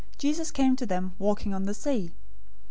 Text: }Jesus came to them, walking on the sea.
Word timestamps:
}Jesus 0.17 0.49
came 0.49 0.75
to 0.77 0.87
them, 0.87 1.13
walking 1.19 1.53
on 1.53 1.65
the 1.65 1.75
sea. 1.75 2.11